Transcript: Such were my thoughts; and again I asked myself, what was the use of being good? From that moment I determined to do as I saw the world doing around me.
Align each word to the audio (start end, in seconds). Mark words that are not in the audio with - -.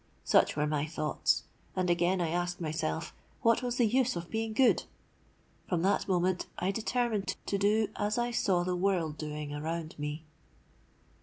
Such 0.23 0.55
were 0.55 0.65
my 0.65 0.87
thoughts; 0.87 1.43
and 1.75 1.87
again 1.87 2.21
I 2.21 2.29
asked 2.29 2.59
myself, 2.59 3.13
what 3.43 3.61
was 3.61 3.75
the 3.77 3.85
use 3.85 4.15
of 4.15 4.31
being 4.31 4.51
good? 4.51 4.85
From 5.69 5.83
that 5.83 6.07
moment 6.07 6.47
I 6.57 6.71
determined 6.71 7.35
to 7.45 7.59
do 7.59 7.89
as 7.95 8.17
I 8.17 8.31
saw 8.31 8.63
the 8.63 8.75
world 8.75 9.15
doing 9.19 9.53
around 9.53 9.93
me. 9.99 10.25